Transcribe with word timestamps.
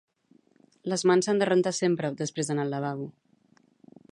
Les 0.93 1.03
mans 1.11 1.29
s'han 1.29 1.41
de 1.43 1.47
rentar 1.49 1.73
sempre 1.81 2.11
despres 2.23 2.49
d'anar 2.51 2.67
al 2.67 2.75
lavabo 2.77 3.07